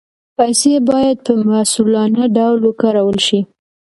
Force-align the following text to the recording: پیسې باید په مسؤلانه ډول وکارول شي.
پیسې 0.37 0.73
باید 0.89 1.17
په 1.25 1.33
مسؤلانه 1.51 2.23
ډول 2.37 2.59
وکارول 2.63 3.17
شي. 3.27 3.39